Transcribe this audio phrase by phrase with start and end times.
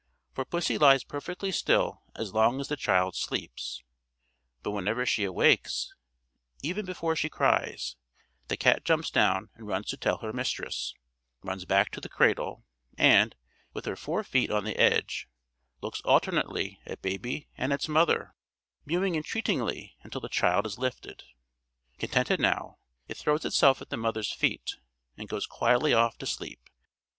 [0.33, 3.83] For pussy lies perfectly still as long as the child sleeps;
[4.63, 5.93] but whenever she awakes,
[6.63, 7.97] even before she cries,
[8.47, 10.95] the cat jumps down and runs to tell her mistress,
[11.43, 12.65] runs back to the cradle,
[12.97, 13.35] and,
[13.73, 15.27] with her forefeet on the edge,
[15.81, 18.33] looks alternately at baby and its mother,
[18.87, 21.25] mewing entreatingly until the child is lifted.
[21.99, 24.77] Contented now, it throws itself at the mother's feet,
[25.15, 26.71] and goes quietly off to sleep.